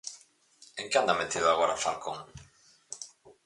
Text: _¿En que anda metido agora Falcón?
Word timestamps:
_¿En 0.79 0.85
que 0.89 0.97
anda 1.01 1.19
metido 1.21 1.47
agora 1.49 1.81
Falcón? 1.83 2.17